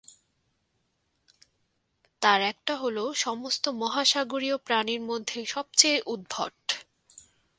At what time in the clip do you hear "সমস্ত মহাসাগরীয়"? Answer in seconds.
3.17-4.57